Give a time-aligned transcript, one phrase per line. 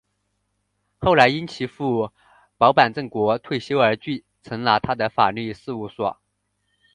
[0.97, 2.09] 后来因其父
[2.57, 6.17] 保坂正国退休而承继了他的法律事务所。